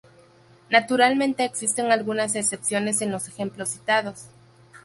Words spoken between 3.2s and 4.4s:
ejemplos citados.